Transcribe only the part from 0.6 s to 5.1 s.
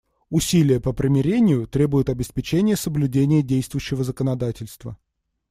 по примирению требуют обеспечения соблюдения действующего законодательства.